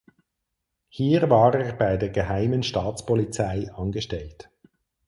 Hier 0.89 1.29
war 1.29 1.53
er 1.53 1.73
bei 1.73 1.95
der 1.95 2.09
Geheimen 2.09 2.63
Staatspolizei 2.63 3.71
angestellt. 3.71 4.49